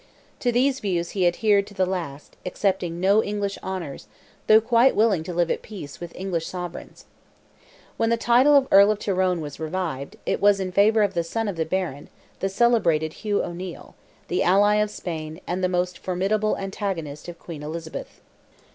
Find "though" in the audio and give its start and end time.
4.47-4.59